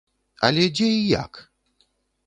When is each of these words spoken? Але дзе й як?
Але 0.49 0.65
дзе 0.79 0.87
й 0.95 1.07
як? 1.13 1.41